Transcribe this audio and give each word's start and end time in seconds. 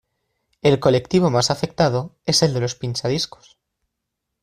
El 0.63 0.79
colectivo 0.79 1.29
más 1.29 1.51
afectado 1.51 2.15
es 2.25 2.41
el 2.41 2.55
de 2.55 2.61
los 2.61 2.73
pinchadiscos. 2.73 3.59